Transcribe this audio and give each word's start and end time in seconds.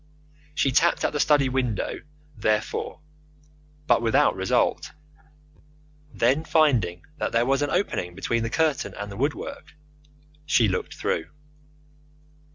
She 0.55 0.71
tapped 0.71 1.05
at 1.05 1.13
the 1.13 1.19
study 1.19 1.47
window, 1.47 1.99
therefore, 2.35 3.01
but 3.85 4.01
without 4.01 4.35
result. 4.35 4.93
Then, 6.11 6.43
finding 6.43 7.03
that 7.19 7.33
there 7.33 7.45
was 7.45 7.61
an 7.61 7.69
opening 7.69 8.15
between 8.15 8.41
the 8.41 8.49
curtain 8.49 8.95
and 8.95 9.11
the 9.11 9.17
woodwork, 9.17 9.75
she 10.43 10.67
looked 10.67 10.95
through. 10.95 11.27